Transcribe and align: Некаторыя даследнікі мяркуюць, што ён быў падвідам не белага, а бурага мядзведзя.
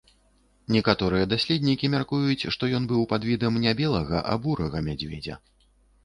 Некаторыя 0.75 1.25
даследнікі 1.33 1.89
мяркуюць, 1.95 2.47
што 2.55 2.69
ён 2.77 2.87
быў 2.91 3.03
падвідам 3.11 3.59
не 3.65 3.73
белага, 3.81 4.23
а 4.31 4.39
бурага 4.47 4.77
мядзведзя. 4.89 5.37